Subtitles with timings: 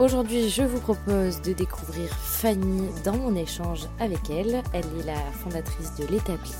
[0.00, 4.62] Aujourd'hui, je vous propose de découvrir Fanny dans mon échange avec elle.
[4.72, 6.52] Elle est la fondatrice de l'Établi.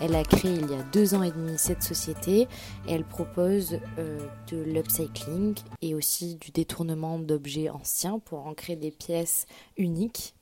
[0.00, 2.48] Elle a créé il y a deux ans et demi cette société
[2.88, 4.18] et elle propose euh,
[4.50, 10.34] de l'upcycling et aussi du détournement d'objets anciens pour en créer des pièces uniques.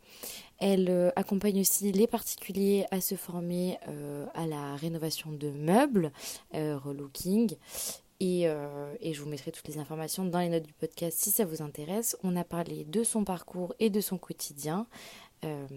[0.58, 6.12] Elle euh, accompagne aussi les particuliers à se former euh, à la rénovation de meubles,
[6.54, 7.54] relooking
[8.20, 11.44] euh, et, je vous mettrai toutes les informations dans les notes du podcast si ça
[11.44, 12.16] vous intéresse.
[12.24, 14.86] On a parlé de son parcours et de son quotidien.
[15.44, 15.68] Euh,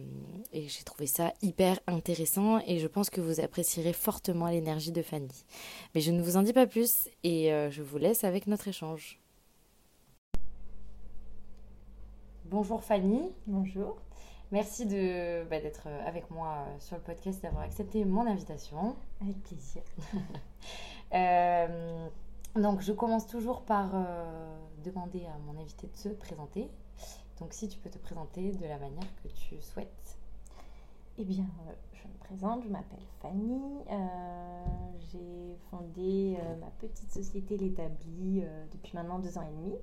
[0.51, 5.03] et j'ai trouvé ça hyper intéressant et je pense que vous apprécierez fortement l'énergie de
[5.03, 5.45] Fanny.
[5.93, 8.67] Mais je ne vous en dis pas plus et euh, je vous laisse avec notre
[8.67, 9.19] échange.
[12.45, 13.31] Bonjour Fanny.
[13.45, 13.97] Bonjour.
[14.51, 18.95] Merci de, bah, d'être avec moi sur le podcast, d'avoir accepté mon invitation.
[19.21, 19.83] Avec plaisir.
[22.55, 26.69] Donc, je commence toujours par euh, demander à mon invité de se présenter.
[27.39, 30.17] Donc, si tu peux te présenter de la manière que tu souhaites.
[31.17, 33.61] Eh bien, euh, je me présente, je m'appelle Fanny.
[33.89, 34.65] Euh,
[35.11, 39.75] j'ai fondé ma petite société L'Établi depuis maintenant deux ans et demi.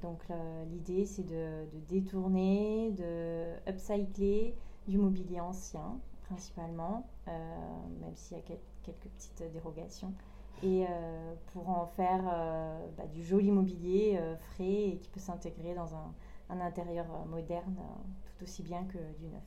[0.00, 0.22] donc,
[0.70, 4.54] l'idée, c'est de, de, détourner, de upcycler
[4.86, 5.98] du mobilier ancien,
[6.28, 10.14] principalement, même s'il y a quelques petites dérogations
[10.62, 15.20] et euh, pour en faire euh, bah, du joli mobilier euh, frais et qui peut
[15.20, 16.12] s'intégrer dans un,
[16.50, 17.76] un intérieur moderne
[18.26, 19.42] tout aussi bien que du neuf.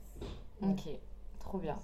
[0.62, 0.88] Ok,
[1.38, 1.76] trop bien.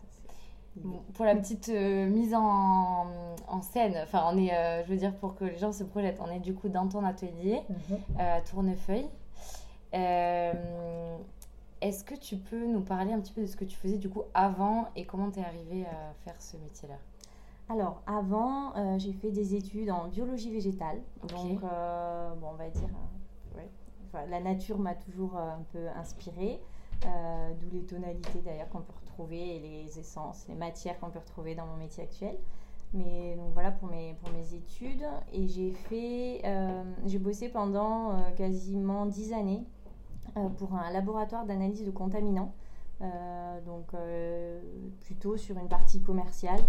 [1.15, 3.07] pour la petite mise en,
[3.49, 6.31] en, scène, enfin on est, je veux dire pour que les gens se projettent, on
[6.31, 7.99] est du coup dans ton atelier mhm.
[8.19, 9.09] à Tournefeuille.
[9.93, 11.19] Est-ce
[12.05, 14.23] que tu peux nous parler un petit peu de ce que tu faisais du coup
[14.35, 16.97] avant et comment tu es arrivée à faire ce métier-là?
[17.71, 21.01] Alors, avant, euh, j'ai fait des études en biologie végétale.
[21.29, 22.89] Donc, euh, bon, on va dire,
[23.57, 26.61] euh, la nature m'a toujours un peu inspirée.
[27.03, 31.55] D'où les tonalités d'ailleurs qu'on peut retrouver et les essences, les matières qu'on peut retrouver
[31.55, 32.37] dans mon métier actuel.
[32.93, 35.07] Mais donc voilà pour mes, pour mes études.
[35.33, 36.43] Et j'ai fait,
[37.07, 39.65] j'ai bossé pendant quasiment dix années
[40.59, 42.53] pour un laboratoire d'analyse de contaminants.
[43.65, 43.95] donc
[45.01, 46.61] plutôt sur une partie commerciale.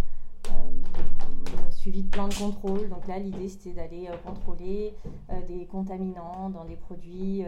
[1.81, 2.89] Euh, suivi de plein de contrôles.
[2.89, 4.95] Donc là, l'idée, c'était d'aller euh, contrôler
[5.31, 7.43] euh, des contaminants dans des produits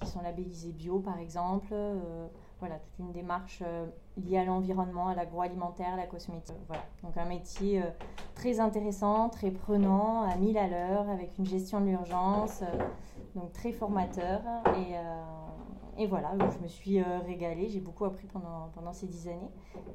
[0.00, 1.74] qui sont labellisés bio, par exemple.
[2.60, 3.62] voilà, toute une démarche
[4.16, 6.56] liée à l'environnement, à l'agroalimentaire, à la cosmétique.
[6.66, 7.82] voilà, donc un métier
[8.34, 12.62] très intéressant, très prenant, à 1000 à l'heure, avec une gestion de l'urgence,
[13.34, 14.40] donc très formateur.
[14.78, 14.94] Et
[15.96, 19.50] et voilà, je me suis euh, régalée, j'ai beaucoup appris pendant, pendant ces dix années.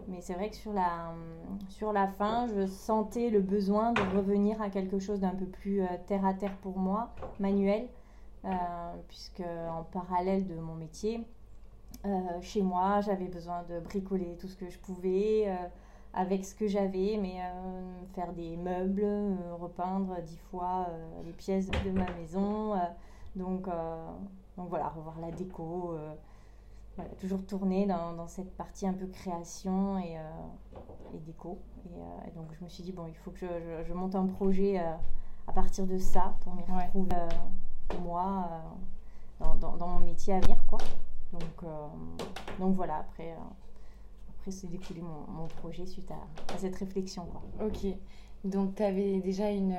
[0.08, 1.14] Mais c'est vrai que sur la,
[1.68, 5.82] sur la fin, je sentais le besoin de revenir à quelque chose d'un peu plus
[5.82, 7.10] euh, terre à terre pour moi,
[7.40, 7.88] manuel,
[8.46, 8.50] euh,
[9.10, 11.26] puisque en parallèle de mon métier,
[12.42, 15.54] chez moi, j'avais besoin de bricoler tout ce que je pouvais
[16.14, 17.42] avec ce que j'avais, mais
[18.14, 19.06] faire des meubles,
[19.60, 20.88] repeindre dix fois
[21.26, 22.76] les pièces de ma maison.
[23.36, 23.68] donc
[24.60, 26.14] donc voilà, revoir la déco, euh,
[27.22, 31.58] toujours tourner dans, cette partie un peu création et, euh, déco.
[31.88, 33.46] Euh, et, donc je me suis dit, bon, il faut que
[33.88, 34.78] je, monte un projet
[35.48, 37.16] à partir de ça pour m'y retrouver
[38.04, 38.50] moi
[39.62, 40.58] dans, mon métier à venir.
[40.68, 40.80] Quoi.
[41.32, 41.72] Donc,
[42.60, 43.34] donc voilà, après,
[44.30, 47.26] après c'est découlé mon, projet suite à, cette réflexion.
[47.28, 47.66] Quoi.
[47.66, 47.86] Ok.
[48.44, 49.76] Donc, tu avais déjà une,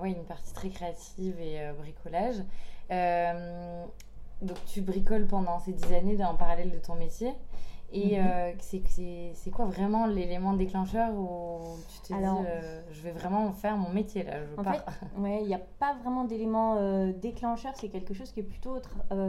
[0.00, 2.42] ouais, une partie très créative et bricolage.
[2.90, 3.84] Euh,
[4.42, 7.32] donc tu bricoles pendant ces dix années en parallèle de ton métier.
[7.92, 8.26] Et mhm.
[8.26, 8.52] euh,
[9.34, 13.90] c'est quoi vraiment l'élément déclencheur où tu te dis euh, je vais vraiment faire mon
[13.90, 14.60] métier là je
[15.20, 18.76] En il n'y a pas vraiment d'élément euh, déclencheur, c'est quelque chose qui est plutôt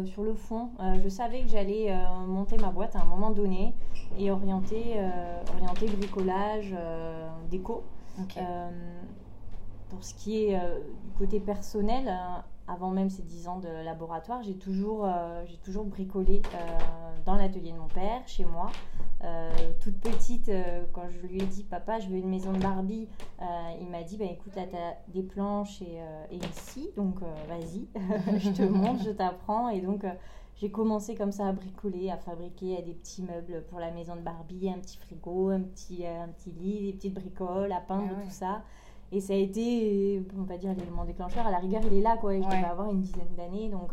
[0.06, 0.70] sur le fond.
[1.04, 1.92] je savais que j'allais
[2.28, 3.74] monter ma boîte à un moment donné
[4.20, 5.02] et orienter,
[5.56, 6.76] orienter bricolage,
[7.50, 7.84] déco.
[9.90, 10.60] Pour ce qui est
[11.04, 12.12] du côté personnel,
[12.68, 15.08] avant même ces 10 ans de laboratoire, j'ai toujours,
[15.64, 16.42] toujours bricolé
[17.26, 18.70] dans l'atelier de mon père, chez moi.
[19.24, 22.58] Euh, toute petite, euh, quand je lui ai dit papa, je veux une maison de
[22.58, 23.08] Barbie,
[23.40, 23.46] euh,
[23.80, 26.00] il m'a dit bah, écoute, là, as des planches et,
[26.32, 27.88] et ici, donc vas-y,
[28.40, 29.70] je te montre, je t'apprends.
[29.70, 30.06] Et donc,
[30.62, 34.22] j'ai commencé comme ça à bricoler, à fabriquer des petits meubles pour la maison de
[34.22, 38.24] Barbie, un petit frigo, un petit, un petit lit, des petites bricoles, à peindre, ah
[38.24, 38.62] tout ça.
[39.12, 41.48] Et ça a été, on va dire, l'élément déclencheur.
[41.48, 42.36] À la rigueur, il est là, quoi.
[42.36, 43.90] Et je devais avoir une dizaine d'années, donc,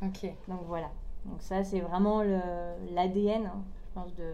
[0.00, 0.90] donc voilà.
[1.26, 4.32] Donc ça, c'est vraiment l'ADN, hein, je pense, de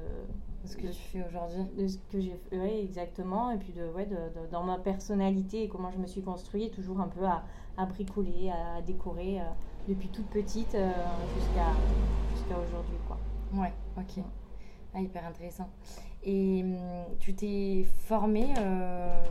[0.67, 1.65] ce que tu fais aujourd'hui.
[1.75, 3.51] De ce que j'ai fait, oui, exactement.
[3.51, 4.17] Et puis de, ouais, de,
[4.53, 7.45] dans ma personnalité et comment je me suis construite, toujours un peu à,
[7.79, 9.45] à bricoler, à décorer euh,
[9.89, 10.91] depuis toute petite euh,
[11.35, 12.97] jusqu'à aujourd'hui.
[13.07, 13.19] Quoi.
[13.55, 14.23] Ouais, ok.
[14.95, 15.69] Ah, hyper intéressant.
[16.23, 16.77] Et hum,
[17.19, 19.25] tu t'es formée euh,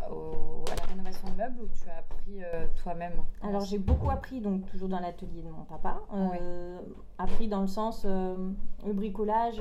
[0.00, 3.12] à la rénovation de meubles ou tu as appris euh, toi-même?
[3.42, 6.00] Alors j'ai beaucoup appris, donc toujours dans l'atelier de mon papa.
[6.14, 6.78] Euh,
[7.18, 9.60] appris dans le sens, le bricolage,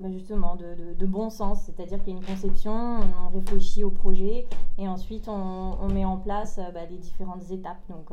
[0.00, 1.62] bah, justement, de, bon sens.
[1.62, 4.46] C'est-à-dire qu'il y a une conception, on réfléchit au projet
[4.78, 7.82] et ensuite on, met en place bah, les différentes étapes.
[7.88, 8.10] Donc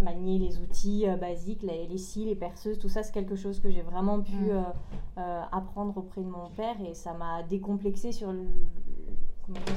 [0.00, 3.70] manier les outils basiques, les, les scies, les perceuses, tout ça, c'est quelque chose que
[3.70, 5.20] j'ai vraiment pu mm.
[5.52, 8.48] apprendre auprès de mon père et ça m'a décomplexé sur le,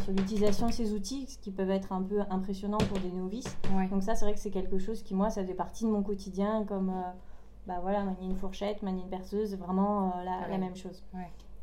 [0.04, 3.58] sur l'utilisation de ces outils, ce qui peuvent être un peu impressionnants pour des novices.
[3.92, 6.04] Donc ça, c'est vrai que c'est quelque chose qui, moi, ça fait partie de mon
[6.04, 7.12] quotidien, comme, euh,
[7.68, 11.04] bah voilà, manier une fourchette, manier une perceuse, vraiment euh, la, même chose.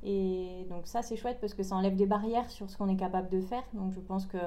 [0.03, 2.97] Et donc ça, c'est chouette parce que ça enlève des barrières sur ce qu'on est
[2.97, 3.65] capable de faire.
[3.73, 4.39] Donc je pense que,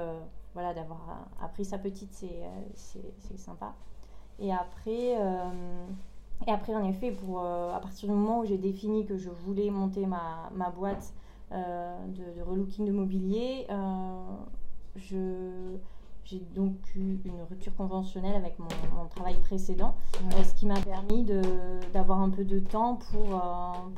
[0.54, 3.74] voilà, d'avoir appris sa petite, c'est, euh, c'est, sympa.
[4.38, 5.18] Et après...
[6.46, 9.70] et après, en effet, pour, à partir du moment où j'ai défini que je voulais
[9.70, 11.12] monter ma, ma boîte,
[11.50, 13.66] euh, de, relooking de mobilier.
[13.70, 14.36] Euh,
[16.28, 18.68] j'ai donc eu une rupture conventionnelle avec mon,
[19.10, 21.24] travail précédent, euh, ce qui m'a permis
[21.92, 23.40] d'avoir un peu de temps pour,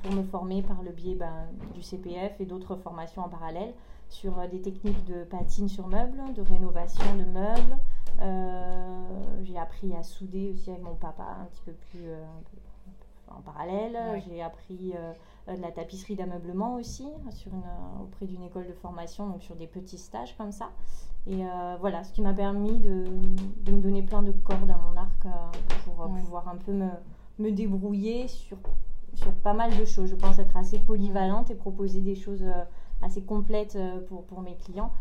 [0.03, 3.73] pour me former par le biais ben, du CPF et d'autres formations en parallèle
[4.09, 7.77] sur des techniques de patine sur meubles, de rénovation de meubles.
[9.43, 12.07] j'ai appris à souder aussi avec mon papa un petit peu plus
[13.31, 13.97] en parallèle.
[14.27, 18.73] J'ai appris euh, de la tapisserie d'ameublement aussi, sur une, euh, auprès d'une école de
[18.73, 20.71] formation, donc sur des petits stages comme ça.
[21.27, 23.05] Et euh, voilà, ce qui m'a permis de,
[23.65, 25.27] de, me donner plein de cordes à mon arc
[25.85, 26.89] pour pouvoir un peu me,
[27.39, 28.59] me, débrouiller sur,
[29.15, 30.09] sur pas mal de choses.
[30.09, 32.45] Je pense être assez polyvalente et proposer des choses
[33.03, 33.79] assez complètes
[34.09, 34.93] pour, pour mes clients.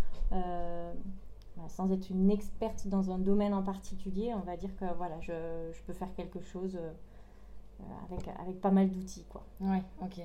[1.68, 5.72] sans être une experte dans un domaine en particulier, on va dire que voilà, je,
[5.72, 6.78] je peux faire quelque chose
[8.10, 9.26] avec, avec pas mal d'outils.
[9.30, 9.44] Quoi.
[9.62, 10.22] Ouais, ok.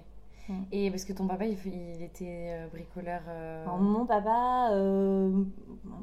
[0.73, 3.23] Et parce que ton papa, il, il était euh, bricoleur.
[3.29, 5.31] Euh, mon papa, euh,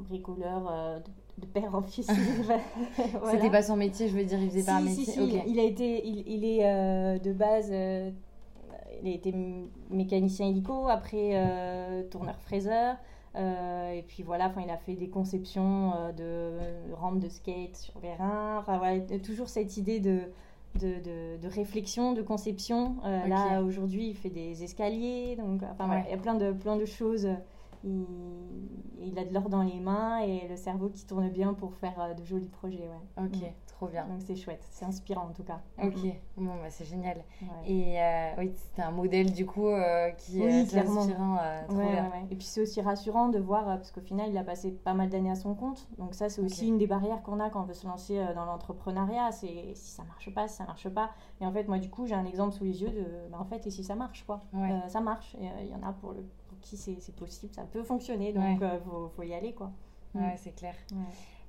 [0.08, 1.02] bricoleur
[1.38, 2.10] de, père en fils.
[3.30, 5.04] C'était pas son métier, je veux dire, il faisait pas un métier.
[5.04, 9.34] Si, il a été, il, il est de base, il a été
[9.90, 12.96] mécanicien hélico, après tourneur fraiseur.
[13.36, 16.58] et puis voilà, il a fait des conceptions de
[16.94, 18.58] rampes de skate sur Vérin.
[18.58, 20.22] Enfin voilà, toujours cette idée de
[20.80, 22.96] de, de, réflexion, de conception.
[23.04, 25.36] Euh, là, aujourd'hui, il fait des escaliers.
[25.36, 27.28] Donc, enfin, il y a plein de, plein de choses
[27.84, 32.00] il, a de l'or dans les mains et le cerveau qui tourne bien pour faire
[32.00, 32.88] euh, de jolis projets.
[32.88, 33.24] Ouais.
[33.24, 33.52] Ok, mm.
[33.66, 34.06] trop bien.
[34.06, 35.60] Donc c'est chouette, c'est inspirant en tout cas.
[35.82, 36.44] Ok, mm.
[36.44, 37.24] bon, bah, c'est génial.
[37.66, 41.06] Et euh, oui, c'était un modèle du coup euh, qui est inspirant.
[41.68, 42.12] trop bien.
[42.30, 45.08] Et puis c'est aussi rassurant de voir, parce qu'au final, il a passé pas mal
[45.08, 45.88] d'années à son compte.
[45.98, 48.44] Donc ça, c'est aussi une des barrières qu'on a quand on veut se lancer dans
[48.44, 49.32] l'entrepreneuriat.
[49.32, 51.10] C'est si ça marche pas, si ça marche pas.
[51.42, 53.44] Et en fait, moi, du coup, j'ai un exemple sous les yeux de, bah, en
[53.44, 54.40] fait, et si ça marche, quoi.
[54.86, 55.36] ça marche.
[55.40, 56.24] Il y en a pour le
[56.62, 59.70] qui c'est possible, ça peut fonctionner, donc il euh, faut, y aller, quoi.
[60.14, 60.36] Ouais, mm.
[60.36, 60.74] c'est clair.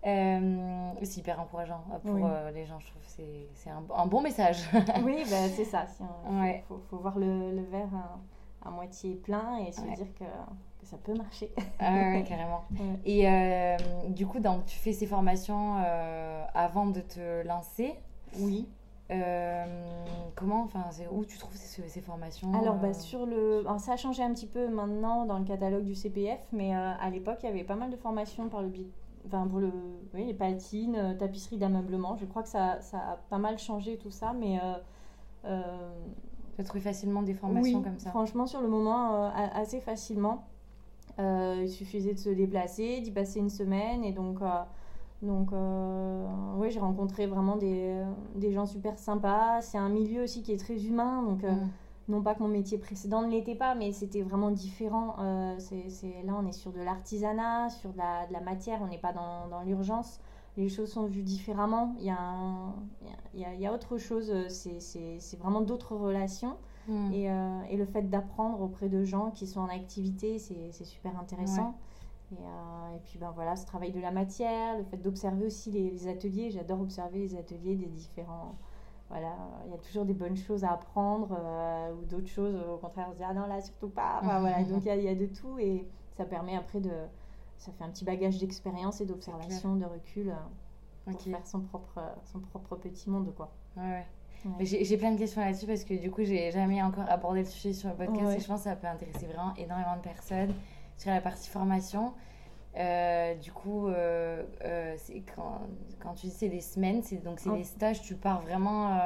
[0.05, 4.69] Euh, c'est hyper encourageant euh, pour les gens, je trouve c'est un, un, bon message.
[5.03, 5.85] oui, bah, c'est ça.
[6.00, 7.89] Il faut, faut, voir le, le verre
[8.65, 11.51] à, moitié plein et se dire que, que, ça peut marcher.
[11.79, 12.63] ah ouais, carrément.
[13.05, 13.27] Et
[14.09, 15.75] du coup, donc, tu fais ces formations
[16.53, 17.95] avant de te lancer.
[18.39, 18.67] Oui.
[19.13, 19.65] Euh,
[20.36, 24.24] comment, enfin, où tu trouves ces, formations Alors, bah, euh sur le, ça a changé
[24.24, 27.50] un petit peu maintenant dans le catalogue du CPF, mais euh, à l'époque, il y
[27.50, 28.72] avait pas mal de formations par le
[29.25, 29.72] enfin pour le,
[30.13, 32.17] oui, les patines, tapisserie d'ameublement.
[32.17, 34.60] Je crois que ça, ça, a pas mal changé tout ça, mais
[35.43, 38.10] tu as trouvé facilement des formations comme ça?
[38.10, 40.46] Franchement, sur le moment, assez facilement.
[41.20, 44.39] il suffisait de se déplacer, d'y passer une semaine et donc
[45.23, 46.25] donc, euh,
[46.57, 48.03] oui, j'ai rencontré vraiment des,
[48.35, 49.61] des, gens super sympas.
[49.61, 51.23] C'est un milieu aussi qui est très humain.
[51.23, 51.69] Donc, euh, mm.
[52.09, 55.15] non pas que mon métier précédent ne l'était pas, mais c'était vraiment différent.
[55.19, 58.81] Euh, c'est, là, on est sur de l'artisanat, sur de la, de la, matière.
[58.81, 60.19] On n'est pas dans, dans, l'urgence.
[60.57, 61.95] Les choses sont vues différemment.
[61.99, 62.17] Il y a,
[63.33, 64.31] il y a, il y a autre chose.
[64.49, 66.57] C'est, c'est vraiment d'autres relations.
[66.87, 67.13] Mm.
[67.13, 71.17] Et, euh, et, le fait d'apprendre auprès de gens qui sont en activité, c'est, super
[71.17, 71.75] intéressant.
[72.39, 76.07] Euh, et, puis ben voilà, ce travail de la matière, le fait d'observer aussi les,
[76.07, 76.51] ateliers.
[76.51, 78.55] J'adore observer les ateliers des différents.
[79.09, 79.35] Voilà,
[79.65, 83.07] il y a toujours des bonnes choses à apprendre euh, ou d'autres choses, au contraire,
[83.09, 84.21] on se dit ah non, là surtout pas.
[84.21, 85.87] voilà, donc il y, a de tout et
[86.17, 86.91] ça permet après de.
[87.57, 92.01] Ça fait un petit bagage d'expérience et d'observation, de recul euh, pour faire son propre,
[92.25, 93.33] son propre petit monde.
[93.35, 93.51] Quoi.
[93.77, 94.05] Ouais, ouais.
[94.59, 97.73] J'ai plein de questions là-dessus parce que du coup, j'ai jamais encore abordé le sujet
[97.73, 100.53] sur le podcast et je pense que ça peut intéresser vraiment énormément de personnes
[100.97, 102.13] sur la partie formation.
[102.75, 104.95] Euh, du coup, euh, euh,
[105.35, 105.62] quand,
[106.00, 108.97] quand, tu dis c'est des semaines, c'est donc c'est des stages, tu pars vraiment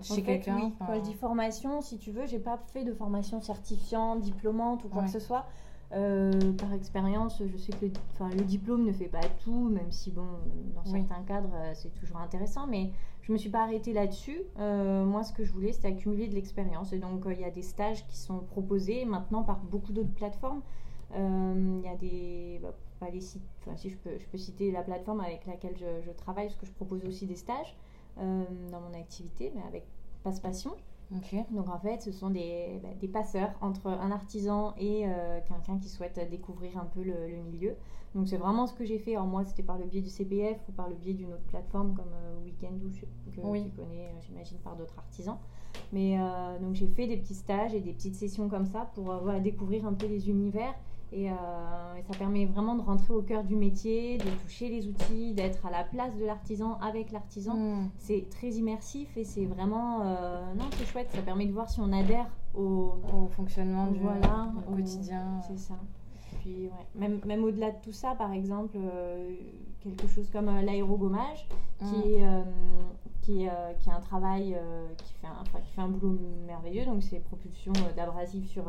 [0.00, 0.56] chez quelqu'un.
[0.56, 0.74] Oui.
[0.78, 4.88] Quand je dis formation, si tu veux, j'ai pas fait de formation certifiante, diplômante ou
[4.88, 5.46] quoi que ce soit.
[5.90, 10.26] par expérience, je sais que le, le, diplôme ne fait pas tout, même si bon,
[10.74, 14.40] dans certains cadres, c'est toujours intéressant, mais je me suis pas arrêtée là-dessus.
[14.56, 17.60] moi, ce que je voulais, c'était accumuler de l'expérience, et donc il y a des
[17.60, 20.62] stages qui sont proposés maintenant par beaucoup d'autres plateformes.
[21.14, 22.60] Il y a des
[23.02, 26.10] bah, les sites, enfin, si je peux, je peux citer la plateforme avec laquelle je,
[26.12, 27.76] travaille, parce que je propose aussi des stages
[28.18, 29.84] euh, dans mon activité, mais avec
[30.22, 30.70] Passe Passion.
[31.50, 35.78] Donc en fait, ce sont des, bah, des, passeurs entre un artisan et euh, quelqu'un
[35.78, 37.74] qui souhaite découvrir un peu le, milieu.
[38.14, 39.16] Donc c'est vraiment ce que j'ai fait.
[39.16, 41.94] Alors moi, c'était par le biais du CPF ou par le biais d'une autre plateforme
[41.94, 43.64] comme euh, Weekend ou que oui.
[43.64, 45.38] tu connais, j'imagine, par d'autres artisans.
[45.92, 46.18] Mais
[46.60, 49.86] donc j'ai fait des petits stages et des petites sessions comme ça pour voilà, découvrir
[49.86, 50.74] un peu les univers
[51.14, 55.34] euh, et, ça permet vraiment de rentrer au cœur du métier, de toucher les outils,
[55.34, 57.54] d'être à la place de l'artisan, avec l'artisan.
[57.54, 57.90] Hmm.
[57.98, 60.00] C'est très immersif et c'est vraiment...
[60.02, 61.10] Euh, non, c'est chouette.
[61.12, 62.94] Ça permet de voir si on adhère au,
[63.36, 65.40] fonctionnement du, voilà, quotidien.
[65.46, 65.74] C'est ça.
[66.40, 66.70] Puis, ouais.
[66.94, 69.34] même, même au-delà de tout ça, par exemple, euh,
[69.80, 71.46] quelque chose comme l'aérogommage,
[71.78, 72.22] qui, hmm.
[72.22, 72.44] est,
[73.20, 73.46] qui,
[73.80, 74.56] qui est un travail
[74.96, 76.84] qui, fait un, qui fait un boulot merveilleux.
[76.84, 78.64] Donc, c'est propulsion d'abrasif sur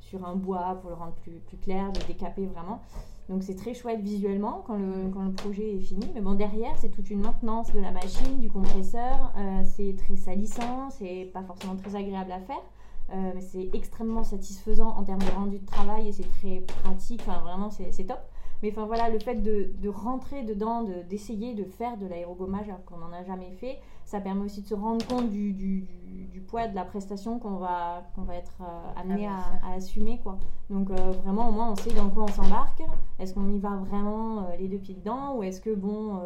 [0.00, 2.80] sur un bois pour le rendre plus, plus clair, de décaper vraiment.
[3.28, 6.06] Donc c'est très chouette visuellement quand le, quand le, projet est fini.
[6.14, 9.32] Mais bon, derrière, c'est toute une maintenance de la machine, du compresseur.
[9.36, 12.62] Euh, c'est très salissant, c'est pas forcément très agréable à faire.
[13.10, 17.20] Euh, mais c'est extrêmement satisfaisant en termes de rendu de travail et c'est très pratique.
[17.26, 18.20] Enfin, vraiment, c'est top.
[18.62, 22.84] Mais enfin voilà, le fait de, de rentrer dedans, d'essayer de, faire de l'aérogommage alors
[22.84, 23.78] qu'on n'en a jamais fait,
[24.08, 25.84] ça permet aussi de se rendre compte du, du,
[26.32, 29.42] du poids de la prestation qu'on va, qu'on va être euh, amené à,
[29.76, 30.18] assumer.
[30.22, 30.38] Quoi.
[30.70, 32.82] Donc euh, vraiment, au moins, on sait dans quoi on s'embarque.
[33.18, 36.24] Est-ce qu'on y va vraiment euh, les deux pieds dedans ou est-ce que, bon,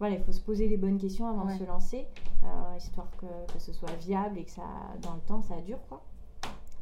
[0.00, 2.08] voilà, il faut se poser les bonnes questions avant de se lancer,
[2.76, 4.64] histoire que, que, ce soit viable et que ça,
[5.00, 5.78] dans le temps, ça dure.
[5.88, 6.02] Quoi.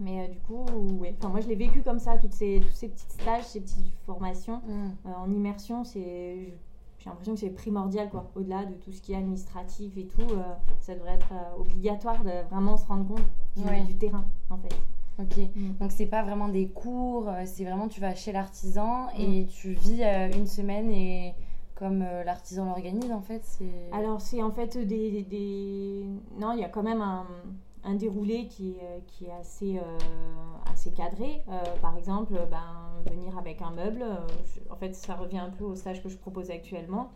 [0.00, 0.64] Mais du coup,
[0.98, 1.14] ouais.
[1.18, 3.92] enfin, moi je l'ai vécu comme ça, toutes ces, tous ces petits stages, ces petites
[4.06, 5.10] formations mm.
[5.14, 5.84] en immersion.
[5.84, 6.54] C'est,
[6.98, 8.30] j'ai l'impression que c'est primordial, quoi.
[8.34, 10.42] Au-delà de tout ce qui est administratif et tout, euh,
[10.80, 13.22] ça devrait être euh, obligatoire de vraiment se rendre compte
[13.86, 14.74] du, terrain, en fait.
[15.20, 15.78] Ok, mm.
[15.80, 19.46] donc c'est pas vraiment des cours, euh, c'est vraiment tu vas chez l'artisan et mm.
[19.46, 20.02] tu vis
[20.36, 21.34] une semaine et
[21.74, 23.44] comme l'artisan l'organise en fait.
[23.92, 26.04] Alors c'est en fait des, des...
[26.40, 27.24] Non, il y a quand même un,
[27.84, 29.80] un déroulé qui est, qui est assez,
[30.96, 31.44] cadré.
[31.80, 34.02] par exemple, ben venir avec un meuble.
[34.02, 34.16] Euh,
[34.70, 37.10] en fait, ça revient un peu au stage que je propose actuellement.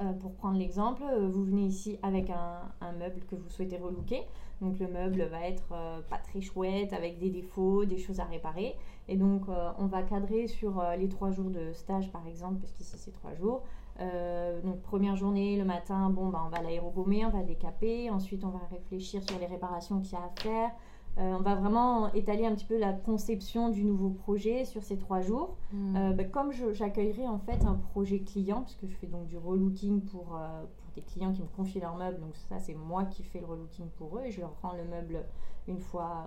[0.00, 3.76] Euh, pour prendre l'exemple, euh, vous venez ici avec un, un, meuble que vous souhaitez
[3.76, 4.22] relooker.
[4.60, 5.74] Donc le meuble va être
[6.08, 8.76] pas très chouette, avec des défauts, des choses à réparer.
[9.08, 9.42] Et donc
[9.78, 13.34] on va cadrer sur les trois jours de stage par exemple, parce qu'ici c'est trois
[13.34, 13.64] jours.
[13.98, 18.10] Donc première journée, le matin, bon, bah, on va l'aérogommer, on va décaper.
[18.10, 20.70] Ensuite on va réfléchir sur les réparations qu'il y a à faire.
[21.16, 24.98] Euh, on va vraiment étaler un petit peu la conception du nouveau projet sur ces
[24.98, 25.56] trois jours.
[25.72, 25.96] Hmm.
[25.96, 29.38] Euh, bah, comme j'accueillerai en fait un projet client, parce que je fais donc du
[29.38, 33.04] relooking pour, euh, pour des clients qui me confient leur meuble, donc ça c'est moi
[33.04, 35.24] qui fais le relooking pour eux et je leur rends le meuble
[35.68, 36.26] une fois,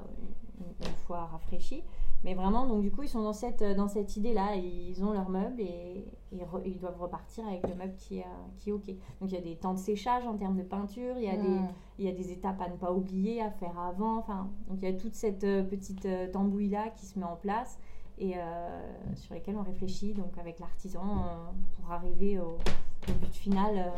[0.59, 1.83] une, fois rafraîchi.
[2.24, 5.29] Mais vraiment, donc du coup, ils sont dans cette, dans cette idée-là, ils ont leur
[5.29, 6.05] meuble et,
[6.65, 8.25] ils doivent repartir avec le meuble qui est,
[8.59, 8.88] qui est OK.
[9.21, 11.38] Donc il y a des temps de séchage en termes de peinture, il y, a
[11.38, 11.67] des, hmm.
[12.00, 14.17] il y a des étapes à ne pas oublier, à faire avant.
[14.17, 17.36] Enfin, donc il y a toute cette euh, petite euh, tambouille-là qui se met en
[17.36, 17.79] place
[18.17, 18.79] et euh,
[19.15, 21.24] sur lesquelles on réfléchit donc avec l'artisan
[21.75, 22.57] pour arriver au,
[23.21, 23.93] but final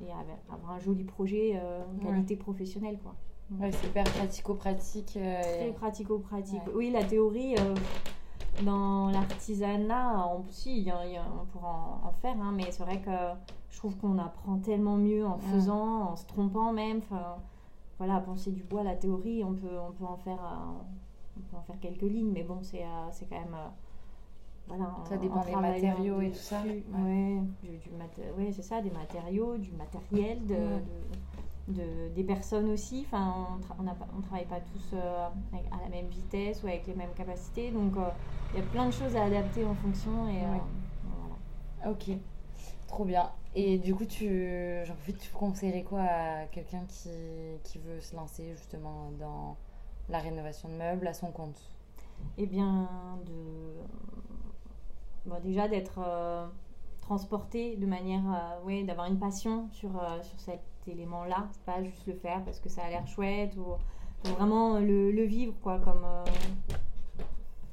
[0.00, 0.10] et
[0.50, 1.60] avoir un joli projet
[2.00, 2.98] qualité professionnelle.
[3.02, 3.14] Quoi.
[3.52, 5.16] Ouais, c'est hyper pratico-pratique.
[5.16, 6.62] Euh, Très pratico-pratique.
[6.74, 7.74] Oui, la théorie, euh,
[8.62, 13.10] dans l'artisanat, on, si, on pourra en, faire, hein, mais c'est vrai que
[13.70, 16.98] je trouve qu'on apprend tellement mieux en faisant, en se trompant même.
[16.98, 17.36] Enfin,
[17.98, 20.40] voilà, penser du bois, la théorie, on peut, on peut, en, faire,
[21.36, 23.56] on peut en faire quelques lignes, mais bon, c'est c'est quand même
[24.66, 26.62] voilà, ça dépend des matériaux et tout ça.
[26.62, 31.33] Ouais, du, c'est ça, des matériaux, du matériel, de, de,
[31.68, 33.06] des personnes aussi.
[33.06, 37.14] Enfin, on ne travaille pas tous euh, à la même vitesse ou avec les mêmes
[37.14, 37.70] capacités.
[37.70, 38.08] Donc, euh,
[38.52, 40.28] il y a plein de choses à adapter en fonction.
[40.28, 40.58] Et, euh,
[41.78, 41.92] voilà.
[41.92, 42.10] Ok,
[42.86, 43.30] trop bien.
[43.54, 44.28] Et du coup, tu,
[44.84, 47.10] j'en profite, tu conseillerais quoi à quelqu'un qui,
[47.62, 49.56] qui veut se lancer justement dans
[50.08, 51.60] la rénovation de meubles à son compte?
[52.36, 52.88] Eh bien,
[53.26, 53.74] de
[55.26, 56.00] bon, déjà d'être
[57.04, 61.82] euh, transporté de manière, euh, ouais, d'avoir une passion sur, euh, sur cet élément-là, pas
[61.82, 63.64] juste le faire parce que ça a l'air chouette ou,
[64.36, 66.06] vraiment le, le, vivre quoi, comme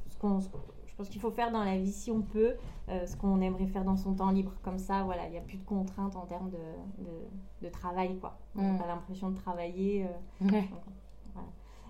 [0.10, 2.56] ce qu'on je pense qu'il faut faire dans la vie si on peut,
[2.90, 4.52] ce qu'on aimerait faire dans son temps libre.
[4.62, 6.58] Comme ça, voilà, il n'y a plus de contraintes en termes de,
[7.04, 8.38] de, de travail, quoi.
[8.58, 8.78] On n'a mm.
[8.78, 10.06] pas l'impression de travailler.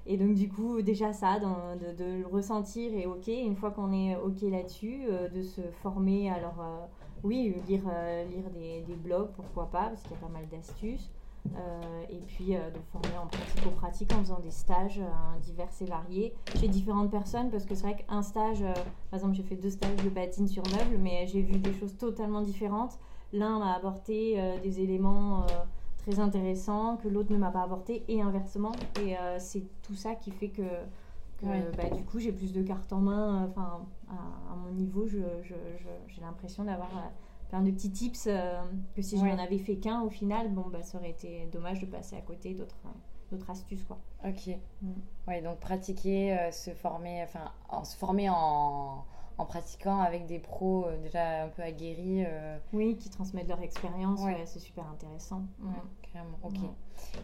[0.06, 3.92] Et donc, du coup, déjà ça, de, de, le ressentir et OK, une fois qu'on
[3.94, 6.30] est OK là-dessus, euh, de se former.
[6.30, 6.86] Alors, euh,
[7.24, 10.48] oui, lire, euh, lire des, des, blogs, pourquoi pas, parce qu'il y a pas mal
[10.50, 11.10] d'astuces.
[12.10, 15.02] et puis de former en pratico-pratique en faisant des stages
[15.42, 18.64] divers et variés chez différentes personnes, parce que c'est vrai qu'un stage,
[19.10, 21.98] par exemple, j'ai fait deux stages de patine sur meuble, mais j'ai vu des choses
[21.98, 23.00] totalement différentes.
[23.34, 25.46] L'un m'a apporté des éléments
[26.02, 28.72] très intéressant que l'autre ne m'a pas apporté et inversement.
[29.04, 30.64] Et euh, c'est tout ça qui fait que,
[31.42, 33.48] bah, du coup, j'ai plus de cartes en main.
[33.50, 35.56] Enfin, à, mon niveau, j'ai je,
[36.08, 37.10] je, l'impression d'avoir euh,
[37.50, 38.62] plein de petits tips euh,
[38.96, 41.80] que si je n'en avais fait qu'un au final, bon, bah, ça aurait été dommage
[41.82, 42.78] de passer à côté d'autres
[43.32, 43.98] d'autres astuces quoi.
[44.26, 44.50] Ok.
[44.82, 45.44] Mm.
[45.44, 49.06] Donc pratiquer, se former, enfin, en, se former en
[49.38, 52.24] en pratiquant avec des pros euh, déjà un peu aguerris.
[52.26, 52.58] Euh.
[52.74, 54.44] Oui, qui transmettent leur expérience, ouais.
[54.46, 55.44] c'est super intéressant.
[55.62, 55.74] Ouais,
[56.14, 56.60] carrément, ok.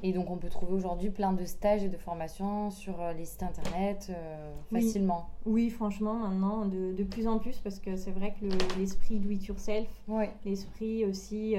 [0.02, 3.26] Et donc on peut trouver aujourd'hui plein de stages et de formations sur euh, les
[3.26, 4.12] sites internet
[4.72, 5.30] facilement.
[5.46, 5.70] Oui.
[5.70, 8.46] franchement, maintenant, de, de, plus en plus, parce que c'est vrai que
[8.80, 9.88] l'esprit do it yourself,
[10.46, 11.56] l'esprit aussi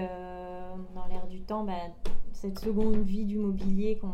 [0.95, 1.73] dans l'air du temps, bah,
[2.33, 4.09] cette seconde vie du mobilier, qu'on,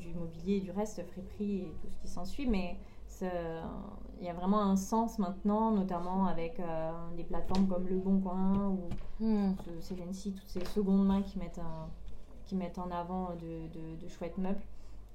[0.00, 2.76] du mobilier et du reste, friperie et tout ce qui s'ensuit, mais
[3.22, 8.18] il y a vraiment un sens maintenant, notamment avec euh, des plateformes comme Le Bon
[8.20, 8.88] Coin ou
[9.24, 9.54] hmm.
[9.56, 9.82] toutes
[10.46, 11.60] ces secondes mains qui mettent,
[12.46, 14.60] qui mettent en avant de, de, chouettes meubles.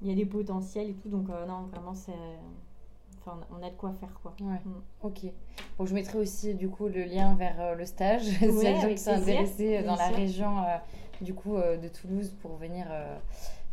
[0.02, 2.14] Il y a des potentiels et tout, donc euh, non, vraiment, c'est.
[3.22, 4.34] Enfin, on a de quoi faire, quoi.
[4.42, 4.62] Ouais.
[4.64, 4.82] Hmm.
[5.02, 5.22] Ok.
[5.78, 8.90] Bon, je mettrai aussi, du coup, le lien vers euh, le stage, si des gens
[8.90, 10.56] qui sont intéressés dans la région,
[11.20, 12.86] du coup, de Toulouse pour venir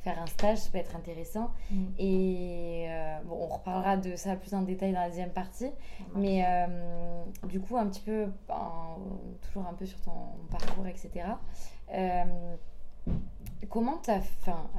[0.07, 1.51] faire un stage, ça peut être intéressant.
[1.71, 1.85] Mm.
[1.99, 5.71] Et euh, bon, on reparlera de ça plus en détail dans la deuxième partie.
[6.15, 8.27] Mais euh, du coup, un petit peu,
[9.43, 10.13] toujours un peu sur ton
[10.51, 11.11] parcours, etc.
[11.93, 12.25] Euh,
[13.69, 14.21] comment tu as.
[14.21, 14.71] Fin,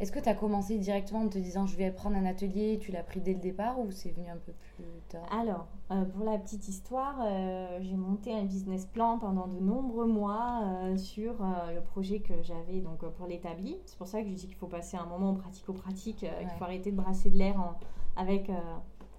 [0.00, 2.90] est-ce que tu as commencé directement en te disant je vais prendre un atelier, tu
[2.90, 5.22] l'as pris dès le départ ou c'est venu un peu plus tard?
[5.30, 10.06] Alors, euh, pour la petite histoire, euh, j'ai monté un business plan pendant de nombreux
[10.06, 11.34] mois euh, sur
[11.72, 13.76] le projet que j'avais donc pour l'établi.
[13.86, 16.90] C'est pour ça que je dis qu'il faut passer un moment pratico-pratique, qu'il faut arrêter
[16.90, 17.74] de brasser de l'air
[18.16, 18.50] avec,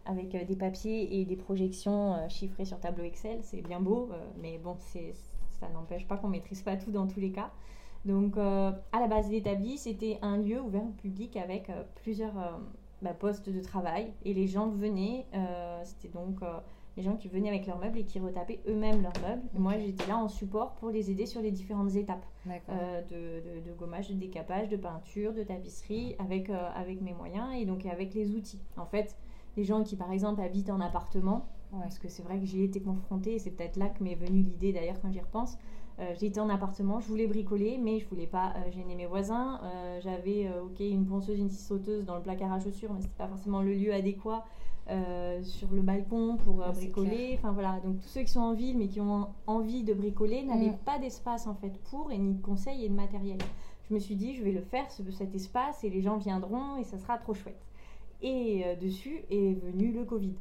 [0.06, 3.40] avec des papiers et des projections chiffrées sur tableau Excel.
[3.44, 4.10] C'est bien beau,
[4.42, 4.76] mais bon,
[5.60, 7.52] ça n'empêche pas qu'on maîtrise pas tout dans tous les cas.
[8.06, 12.38] Donc, euh, à la base l'établi, c'était un lieu ouvert au public avec euh, plusieurs
[12.38, 12.52] euh,
[13.02, 14.14] bah, postes de travail.
[14.24, 15.26] Et les gens venaient,
[15.84, 16.40] c'était donc
[16.98, 19.42] les gens qui venaient avec leurs meubles et qui retapaient eux-mêmes leurs meubles.
[19.58, 24.14] moi, j'étais là en support pour les aider sur les différentes étapes de, gommage, de
[24.14, 28.62] décapage, de peinture, de tapisserie, avec, avec mes moyens et donc avec les outils.
[28.78, 29.18] En fait,
[29.58, 32.64] les gens qui, par exemple, habitent en appartement, parce que c'est vrai que j'y ai
[32.66, 35.58] été confrontée, et c'est peut-être là que m'est venue l'idée d'ailleurs quand j'y repense,
[36.00, 39.62] euh, j'étais en appartement, je voulais bricoler, mais je voulais pas euh, gêner mes voisins.
[39.64, 43.14] Euh, j'avais ok une ponceuse, une scie sauteuse dans le placard à chaussures, mais c'était
[43.18, 44.46] pas forcément le lieu adéquat
[45.42, 47.36] sur le balcon pour bricoler.
[47.40, 50.44] Enfin voilà, donc tous ceux qui sont en ville mais qui ont envie de bricoler
[50.44, 50.78] n'avaient mm.
[50.86, 53.40] pas d'espace en fait pour et ni de conseils et de matériel.
[53.90, 56.84] Je me suis dit je vais le faire cet espace et les gens viendront et
[56.84, 57.60] ça sera trop chouette.
[58.22, 60.36] Et dessus est venu le Covid.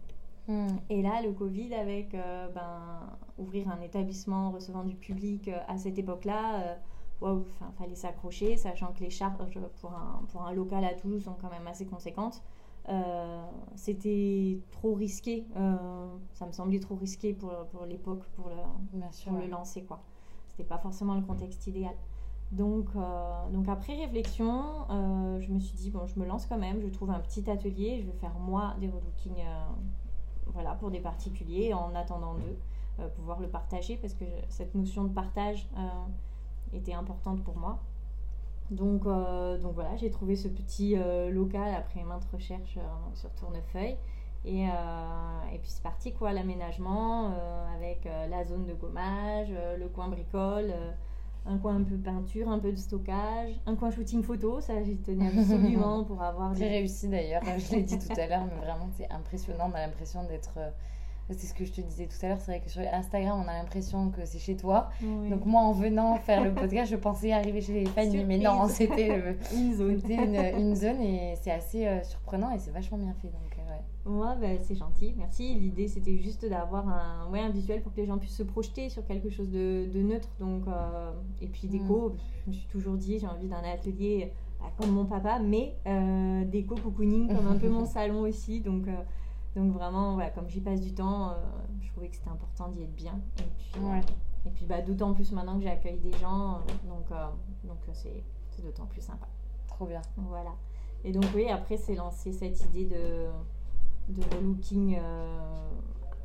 [0.46, 0.76] Hmm.
[0.90, 5.78] Et là, le Covid, avec euh, ben, ouvrir un établissement recevant du public euh, à
[5.78, 6.76] cette époque-là,
[7.22, 7.40] il euh,
[7.78, 9.38] fallait s'accrocher, sachant que les charges
[9.80, 12.42] pour un, pour un local à Toulouse sont quand même assez conséquentes.
[13.76, 15.46] C'était trop risqué,
[16.34, 19.84] ça me semblait trop risqué pour, pour l'époque, pour, le, pour le lancer.
[19.84, 20.02] quoi.
[20.48, 21.94] C'était pas forcément le contexte idéal.
[22.52, 22.88] Donc,
[23.50, 27.10] donc après réflexion, je me suis dit, bon, je me lance quand même, je trouve
[27.10, 29.42] un petit atelier, je vais faire moi des relooking
[30.54, 32.58] voilà, pour des particuliers en attendant d'eux,
[33.16, 35.68] pouvoir le partager parce que cette notion de partage
[36.72, 37.80] était importante pour moi.
[38.70, 43.30] Donc, euh, donc voilà, j'ai trouvé ce petit euh, local après maintes recherches euh, sur
[43.34, 43.96] Tournefeuille.
[44.46, 47.32] Et, et puis c'est parti quoi, l'aménagement
[47.74, 50.70] avec la zone de gommage, le coin bricole,
[51.46, 54.96] un coin un peu peinture, un peu de stockage, un coin shooting photo, ça j'ai
[54.96, 56.54] tenu absolument pour avoir...
[56.54, 59.86] Très réussi d'ailleurs, je l'ai dit tout à l'heure, mais vraiment c'est impressionnant, on a
[59.86, 60.58] l'impression d'être
[61.30, 63.48] c'est ce que je te disais tout à l'heure, c'est vrai que sur Instagram, on
[63.48, 64.90] a l'impression que c'est chez toi.
[65.00, 68.68] Donc moi, en venant faire le podcast, je pensais arriver chez les fans, mais non,
[68.68, 69.22] c'était
[69.54, 70.02] une zone.
[70.10, 73.28] une, zone et c'est assez euh, surprenant et c'est vachement bien fait.
[73.28, 73.53] Donc,
[74.06, 75.54] euh, ouais, bah, c'est gentil, merci.
[75.54, 78.88] L'idée, c'était juste d'avoir un, ouais, un visuel pour que les gens puissent se projeter
[78.88, 80.28] sur quelque chose de, de neutre.
[80.40, 82.16] Donc, euh, et puis déco, mm.
[82.44, 85.76] je me suis toujours dit, j'ai envie d'un atelier bah, comme mon papa, mais
[86.46, 88.60] déco cocooning comme un peu mon salon aussi.
[88.60, 88.86] Donc
[89.54, 91.34] donc vraiment, voilà, comme j'y passe du temps, euh,
[91.80, 93.20] je trouvais que c'était important d'y être bien.
[93.38, 94.00] Et puis, euh,
[94.46, 97.08] et puis bah, d'autant plus maintenant que j'accueille des gens, euh, donc
[97.62, 98.24] donc c'est
[98.62, 99.28] d'autant plus sympa.
[99.68, 100.02] Trop bien.
[100.16, 100.54] Voilà.
[101.04, 103.26] Et donc oui, après c'est lancé cette idée de,
[104.08, 104.98] de relooking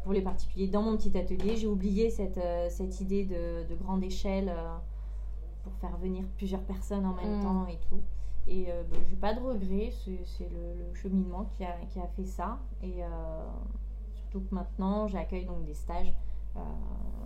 [0.04, 1.56] pour les particuliers dans mon petit atelier.
[1.58, 2.40] J'ai oublié cette,
[2.70, 4.54] cette idée de, de grande échelle
[5.64, 7.44] pour faire venir plusieurs personnes en même mm.
[7.44, 8.02] temps et tout.
[8.50, 12.08] Et je euh, bah, j'ai pas de regrets, c'est le, cheminement qui a, qui a,
[12.08, 12.58] fait ça.
[12.82, 13.08] Et euh,
[14.16, 16.14] surtout que maintenant, j'accueille donc des stages.
[16.56, 16.60] Euh,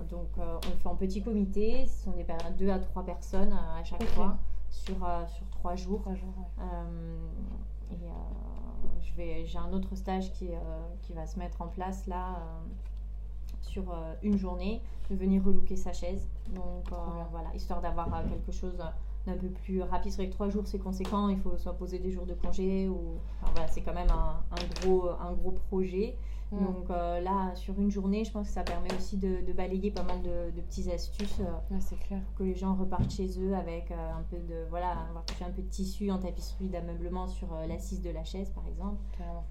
[0.09, 2.25] donc on le fait en petit comité, ce sont des
[2.57, 4.37] deux à trois personnes à chaque fois
[4.69, 6.03] sur, sur trois jours.
[7.93, 10.49] Et je vais, j'ai un autre stage qui,
[11.01, 12.39] qui va se mettre en place là
[13.61, 16.27] sur une journée, de venir relooker sa chaise.
[16.49, 16.89] Donc
[17.31, 18.81] voilà, histoire d'avoir quelque chose
[19.31, 20.11] un peu plus rapide.
[20.11, 21.29] C'est vrai que trois jours, c'est conséquent.
[21.29, 23.19] Il faut soit poser des jours de congé ou.
[23.41, 26.17] Enfin, voilà, c'est quand même un, un, gros, un gros projet.
[26.51, 26.65] Mm.
[26.65, 29.91] Donc euh, là, sur une journée, je pense que ça permet aussi de, de balayer
[29.91, 31.39] pas mal de, de petites astuces.
[31.39, 32.21] Euh, c'est clair.
[32.21, 34.65] Pour que les gens repartent chez eux avec euh, un peu de.
[34.69, 38.49] Voilà, avoir touché un peu de tissu en tapisserie d'ameublement sur l'assise de la chaise,
[38.49, 38.97] par exemple.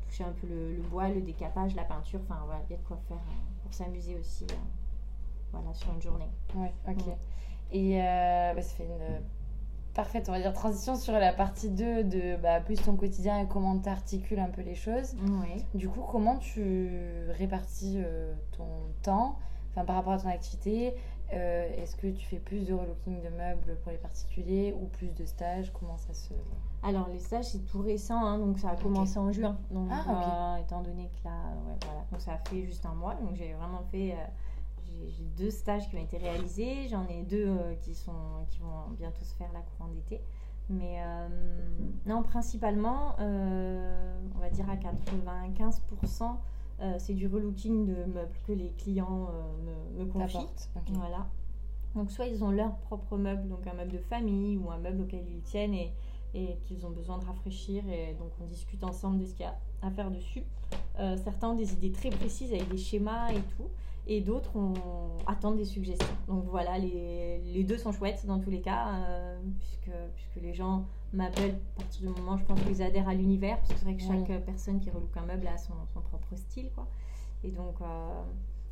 [0.06, 2.20] Toucher un peu le, le, bois, le décapage, la peinture.
[2.24, 3.18] Enfin, voilà, il y a de quoi faire
[3.62, 4.46] pour s'amuser aussi.
[5.50, 6.28] voilà, sur une journée.
[6.54, 7.06] Ouais, ok.
[7.06, 7.10] Mm.
[7.74, 7.98] Et
[8.54, 9.22] bah, ça fait une
[9.94, 13.46] Parfait, on va dire transition sur la partie 2 de bah, plus ton quotidien et
[13.46, 15.14] comment tu articules un peu les choses.
[15.20, 15.62] Oui.
[15.74, 16.88] Du coup, comment tu
[17.36, 18.64] répartis euh, ton
[19.02, 19.36] temps
[19.70, 20.94] enfin, par rapport à ton activité
[21.34, 25.14] euh, Est-ce que tu fais plus de relooking de meubles pour les particuliers ou plus
[25.14, 25.70] de stages?
[25.78, 26.32] Comment ça se...
[26.82, 29.58] Alors, les stages, c'est tout récent, hein, donc ça a commencé en juin.
[29.70, 32.94] Donc, ah, euh, étant donné que là, ouais, voilà, donc ça a fait juste un
[32.94, 34.16] mois, donc j'ai vraiment fait
[35.08, 36.88] j'ai deux stages qui ont été réalisés.
[36.88, 40.20] J'en ai deux euh, qui, sont, qui vont bientôt se faire la courant d'été.
[40.68, 41.28] Mais euh,
[42.06, 46.36] non, principalement, euh, on va dire à 95%,
[46.98, 49.28] c'est du relooking de meubles que les clients
[49.64, 50.48] me, me confient.
[50.94, 51.28] Voilà.
[51.94, 55.02] Donc soit ils ont leur propre meuble, donc un meuble de famille ou un meuble
[55.02, 55.92] auquel ils tiennent et,
[56.34, 57.88] et qu'ils ont besoin de rafraîchir.
[57.88, 60.42] Et donc on discute ensemble de ce qu'il y a à faire dessus.
[60.96, 63.68] certains ont des idées très précises avec des schémas et tout
[64.06, 64.74] et d'autres on
[65.26, 66.06] attendent des suggestions.
[66.28, 70.54] Donc voilà, les, les, deux sont chouettes dans tous les cas, euh, puisque, puisque les
[70.54, 73.84] gens m'appellent à partir du moment, je pense qu'ils adhèrent à l'univers, parce que c'est
[73.84, 76.88] vrai que chaque personne qui relook un meuble a son, son propre style, quoi.
[77.44, 78.22] Et donc, euh,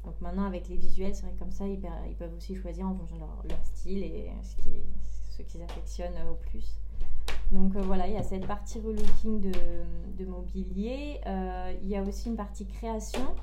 [0.04, 2.86] donc maintenant avec les visuels, c'est vrai que comme ça, ils, ils, peuvent aussi choisir
[2.86, 4.82] en fonction de leur, leur style et ce qu'ils
[5.30, 6.76] ce qu'ils affectionnent au plus.
[7.52, 9.52] Donc euh, voilà, il y a cette partie relooking de,
[10.18, 11.20] de mobilier.
[11.82, 13.34] il y a aussi une partie création.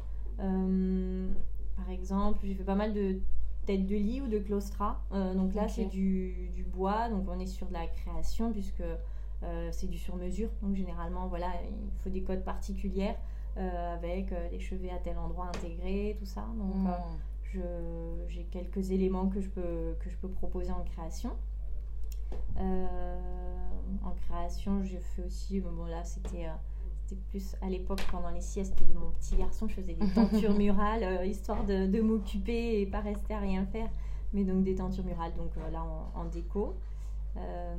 [1.78, 3.20] Par exemple, j'ai fait pas mal de
[3.66, 5.04] têtes de lit ou de claustra.
[5.12, 7.10] Euh, donc là, c'est du, du, bois.
[7.10, 8.82] Donc on est sur de la création puisque
[9.44, 10.50] euh, c'est du sur-mesure.
[10.64, 13.18] Donc généralement, voilà, il faut des codes particulières
[13.58, 16.48] euh, avec des chevets à tel endroit intégrés, tout ça.
[16.58, 17.60] Donc hmm.
[18.30, 21.32] j'ai quelques éléments que je peux, que je peux proposer en création.
[22.58, 26.48] en création, j'ai fait aussi, bon là, c'était
[27.08, 30.54] c'était plus à l'époque pendant les siestes de mon petit garçon, je faisais des tentures
[30.54, 33.90] murales, euh, histoire de, de m'occuper et pas rester à rien faire.
[34.34, 35.84] Mais donc des tentures murales, donc euh, là
[36.16, 36.76] en, déco.
[37.38, 37.76] Euh,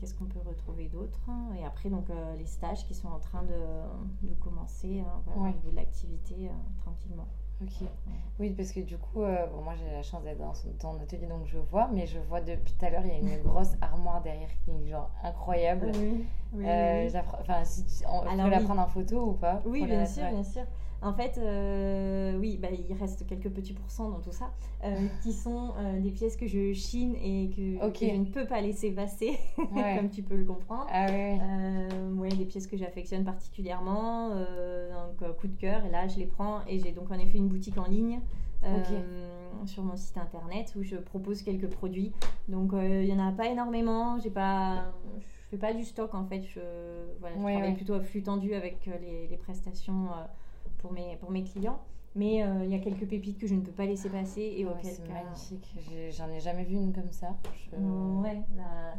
[0.00, 1.20] qu'est-ce qu'on peut retrouver d'autre
[1.58, 2.06] Et après, donc
[2.38, 6.50] les stages qui sont en train de, de commencer hein, au niveau de l'activité
[6.80, 7.28] tranquillement.
[7.62, 7.88] Ok.
[8.38, 11.46] Oui, parce que du coup, bon, moi j'ai la chance d'être dans ton atelier, donc
[11.46, 14.22] je vois, mais je vois depuis tout à l'heure, il y a une grosse armoire
[14.22, 15.92] derrière qui est genre incroyable.
[16.60, 20.62] Enfin, si on peut la prendre en photo ou pas Oui, bien sûr, bien sûr.
[21.02, 24.52] En fait, euh, oui, bah, il reste quelques petits pourcents dans tout ça,
[24.84, 28.60] euh, qui sont euh, des pièces que je chine et que, je ne peux pas
[28.60, 30.86] laisser passer, comme tu peux le comprendre.
[30.90, 36.26] Ah, ouais, des pièces que j'affectionne particulièrement, donc coup de cœur, et là je les
[36.26, 38.20] prends et j'ai donc en effet une boutique en ligne.
[39.64, 42.12] sur mon site internet où je propose quelques produits.
[42.48, 46.24] Donc il n'y en a pas énormément j'ai pas je fais pas du stock en
[46.24, 46.60] fait je,
[47.20, 50.08] voilà, je travaille plutôt à flux tendu avec les, les prestations
[50.78, 51.80] pour mes, pour mes clients.
[52.16, 54.54] Mais euh, il y a quelques pépites que je ne peux pas laisser passer.
[54.56, 55.74] Et oh, c'est magnifique.
[56.12, 57.36] J'en ai, jamais vu une comme ça.
[57.74, 58.42] Ouais,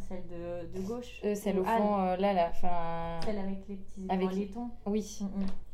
[0.07, 1.19] celle de, de gauche.
[1.25, 2.51] Euh, celle au fond, euh, là, là.
[2.51, 3.19] Fin...
[3.25, 4.69] Celle avec les petits avec laiton.
[4.85, 5.19] Oui.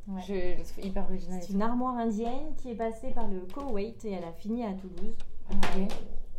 [0.07, 0.19] Mm, mm.
[0.21, 1.41] Je, c'est hyper original.
[1.41, 4.71] C'est une armoire indienne qui est passée par le Koweït et elle a fini à
[4.71, 5.17] Toulouse.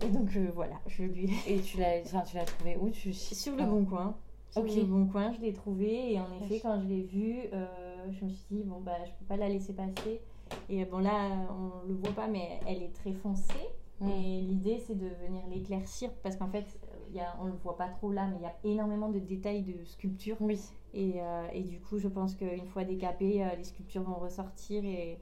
[0.02, 1.30] Et donc voilà, je lui.
[1.46, 3.12] Et tu l'as, tu l'as trouvée où tu...
[3.12, 4.16] Sur le Bon Coin.
[4.50, 7.40] Sur le Bon Coin, je l'ai trouvée et en effet, quand je l'ai vue,
[8.10, 10.20] je me suis dit, bon, bah, je peux pas la laisser passer.
[10.68, 13.68] Et bon, là, on le voit pas, mais elle est très foncée.
[14.00, 14.08] Mm.
[14.08, 16.66] Et l'idée, c'est de venir l'éclaircir parce qu'en fait,
[17.14, 19.62] y a, on le voit pas trop là, mais il y a énormément de détails
[19.62, 20.36] de sculpture.
[20.40, 20.60] Oui.
[20.92, 24.84] Et, euh, et du coup, je pense qu'une fois décapées, euh, les sculptures vont ressortir
[24.84, 25.18] et,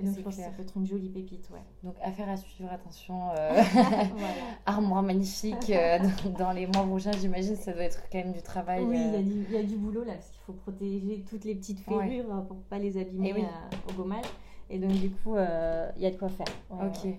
[0.00, 1.62] donc, je pense que ça peut être une jolie pépite, ouais.
[1.82, 3.30] Donc, affaire à suivre, attention.
[3.36, 3.62] Euh,
[4.66, 5.70] armoire magnifique.
[5.70, 5.98] Euh,
[6.38, 8.82] dans, les mois prochains, j'imagine, ça doit être quand même du travail.
[8.84, 12.44] Oui, il y, a du boulot là, parce qu'il faut protéger toutes les petites ferrures
[12.46, 13.44] pour ne pas les abîmer
[13.88, 14.24] au gommage.
[14.70, 16.46] Et donc, du coup, il y a de quoi faire.
[16.70, 17.12] ok.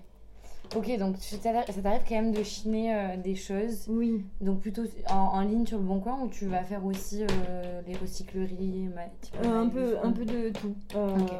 [0.76, 3.86] Ok, donc ça t'arrive quand même de chiner euh, des choses.
[3.88, 4.24] Oui.
[4.40, 7.94] Donc plutôt en, ligne sur le bon coin ou tu vas faire aussi euh, les
[7.94, 8.88] recycleries
[9.44, 10.74] euh, un, peu, un peu de tout.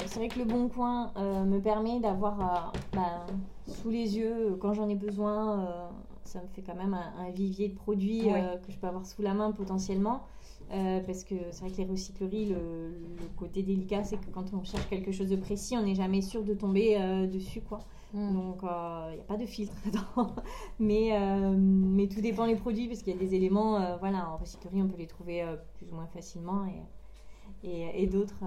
[0.07, 3.27] C'est vrai que le bon coin me permet d'avoir bah,
[3.67, 5.91] sous les yeux, quand j'en ai besoin,
[6.23, 8.29] ça me fait quand même un, vivier de produits
[8.67, 10.23] que je peux avoir sous la main potentiellement.
[10.71, 14.63] parce que c'est vrai que les recycleries, le, le côté délicat, c'est que quand on
[14.63, 17.63] cherche quelque chose de précis, on n'est jamais sûr de tomber dessus.
[17.63, 17.81] quoi.
[18.15, 18.33] Mm.
[18.33, 20.35] Donc, il euh, n'y a pas de filtre dedans.
[20.79, 24.31] mais, euh, mais tout dépend des produits, parce qu'il y a des éléments, euh, voilà,
[24.31, 28.45] en recyclerie, on peut les trouver plus ou moins facilement et, et, et d'autres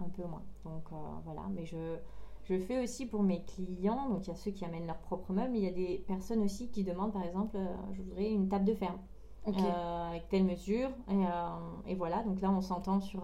[0.00, 0.42] un, peu moins.
[0.64, 0.84] Donc,
[1.24, 1.96] voilà, mais je,
[2.44, 5.32] je fais aussi pour mes clients, donc il y a ceux qui amènent leurs propres
[5.32, 7.58] meubles, mais il y a des personnes aussi qui demandent, par exemple,
[7.92, 8.98] je voudrais une table de ferme.
[9.46, 10.90] avec telle mesure.
[11.10, 13.22] Et, et, voilà, donc là, on s'entend sur,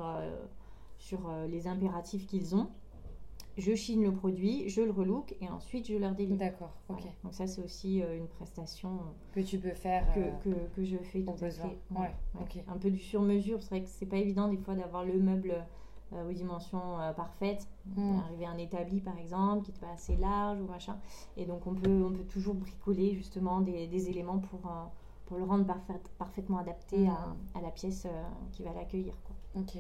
[0.97, 2.69] sur les impératifs qu'ils ont
[3.59, 6.39] je chine le produit, je le relook et ensuite je leur délivre.
[6.39, 7.03] D'accord, ok.
[7.25, 9.01] Donc ça c'est aussi euh, une prestation
[9.33, 11.79] que tu peux faire, que, euh, que, que je fais tout à fait.
[11.91, 12.15] Ouais.
[12.69, 15.19] Un peu du sur mesure, c'est vrai que c'est pas évident des fois d'avoir le
[15.19, 15.55] meuble
[16.13, 17.67] euh, aux dimensions parfaites.
[17.97, 18.19] Hmm.
[18.21, 20.97] Arriver à un établi par exemple qui est pas assez large ou machin,
[21.37, 24.61] et donc on peut on peut toujours bricoler justement des, des éléments pour
[25.27, 25.67] pour le rendre
[26.17, 27.11] parfaitement adapté hmm.
[27.11, 28.07] à, à, la pièce
[28.53, 29.15] qui va l'accueillir.
[29.57, 29.77] Ok.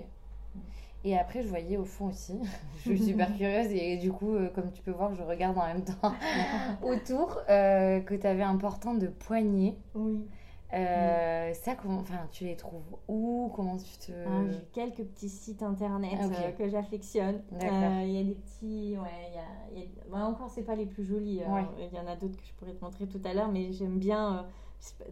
[1.04, 2.34] Et après, je voyais au fond aussi,
[2.84, 5.66] je suis super curieuse et du coup, euh, comme tu peux voir, je regarde en
[5.66, 6.12] même temps
[6.82, 9.76] autour euh, que tu avais un portant de poignée.
[9.94, 10.26] Oui.
[10.74, 13.50] Euh, ça, comment, enfin, tu les trouves où?
[13.54, 14.12] Comment tu te...
[14.12, 17.40] Ah, j'ai quelques petits sites internet ah, que j'affectionne.
[17.58, 19.86] Il y a des petits, ouais, y a, y a...
[20.10, 21.40] Bah, encore c'est pas les plus jolis.
[21.78, 23.98] Il y en a d'autres que je pourrais te montrer tout à l'heure, mais j'aime
[23.98, 24.46] bien.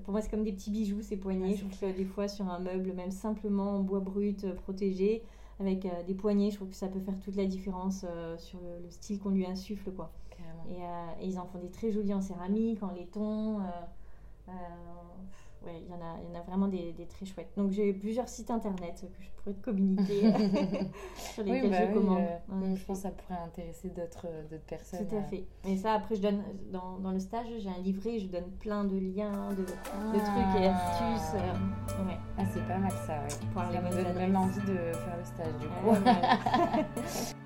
[0.05, 1.53] pour moi, c'est comme des petits bijoux ces poignées.
[1.55, 5.23] Ah, je trouve que des fois sur un meuble, même simplement en bois brut protégé,
[5.61, 6.51] avec euh, des poignées.
[6.51, 9.47] Je trouve que ça peut faire toute la différence euh, sur le, style qu'on lui
[9.47, 9.91] insuffle.
[9.93, 10.13] Quoi.
[10.71, 13.61] Et, euh, et, ils en font des très jolis en céramique, en laiton
[15.67, 17.51] ouais, il y, en a, y en a vraiment des, des très chouettes.
[17.57, 20.33] Donc j'ai plusieurs sites internet que je pourrais te communiquer
[21.17, 22.19] sur lesquels bah je commande.
[22.19, 24.29] Euh, je pense que ça pourrait intéresser d'autres
[24.67, 25.07] personnes.
[25.07, 25.45] Tout à fait.
[25.67, 28.85] Et ça, après, je donne dans, dans le stage, j'ai un livret, je donne plein
[28.85, 30.77] de liens, de, de trucs et ah.
[30.77, 31.35] astuces.
[31.35, 32.19] Euh, ouais.
[32.39, 33.29] Ah, c'est pas mal ça, ouais.
[33.29, 37.37] ça me donne même envie de faire le stage du coup.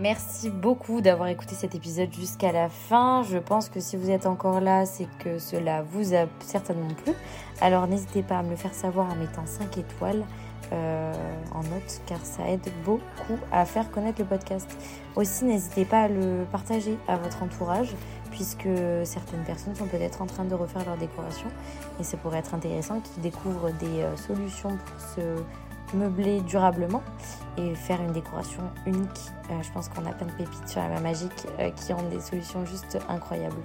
[0.00, 3.22] Merci beaucoup d'avoir écouté cet épisode jusqu'à la fin.
[3.22, 7.12] Je pense que si vous êtes encore là, c'est que cela vous a certainement plu.
[7.60, 10.24] Alors n'hésitez pas à me le faire savoir en mettant 5 étoiles
[10.72, 11.12] euh,
[11.52, 14.74] en note car ça aide beaucoup à faire connaître le podcast.
[15.16, 17.94] Aussi n'hésitez pas à le partager à votre entourage
[18.30, 18.68] puisque
[19.04, 21.48] certaines personnes sont peut-être en train de refaire leur décoration
[22.00, 25.42] et ça pourrait être intéressant qu'ils découvrent des euh, solutions pour se
[25.94, 27.02] meubler durablement
[27.56, 29.30] et faire une décoration unique.
[29.50, 32.02] Euh, je pense qu'on a plein de pépites sur la main magique euh, qui ont
[32.08, 33.60] des solutions juste incroyables.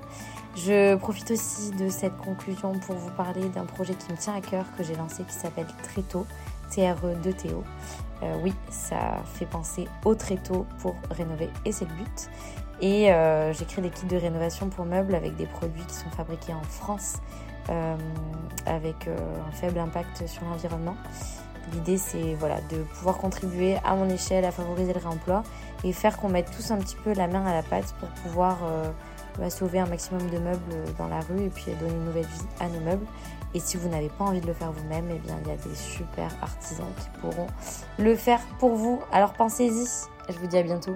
[0.56, 4.42] Je profite aussi de cette conclusion pour vous parler d'un projet qui me tient à
[4.42, 6.26] cœur que j'ai lancé qui s'appelle Tréto.
[6.72, 7.64] T-R-E-2-T-O.
[8.24, 12.30] Euh, oui, ça fait penser au tréteau pour rénover et c'est le but.
[12.82, 13.08] Et
[13.54, 16.64] j'ai créé des kits de rénovation pour meubles avec des produits qui sont fabriqués en
[16.64, 17.20] France
[18.66, 20.98] avec un faible impact sur l'environnement.
[21.74, 25.44] L'idée c'est voilà, de pouvoir contribuer à mon échelle à favoriser le réemploi
[25.84, 28.60] et faire qu'on mette tous un petit peu la main à la pâte pour pouvoir
[29.38, 32.48] bah, sauver un maximum de meubles dans la rue et puis donner une nouvelle vie
[32.60, 33.06] à nos meubles.
[33.54, 35.56] Et si vous n'avez pas envie de le faire vous-même, eh bien il y a
[35.56, 37.48] des super artisans qui pourront
[37.98, 39.02] le faire pour vous.
[39.12, 39.88] Alors pensez-y.
[40.30, 40.96] Je vous dis à bientôt.